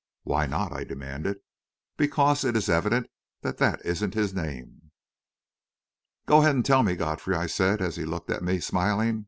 [0.23, 1.41] "Why not?" I demanded.
[1.95, 3.05] "Because it is evident
[3.43, 4.89] that that isn't his name."
[6.25, 9.19] "Go ahead and tell me, Godfrey," I said, as he looked at me, smiling.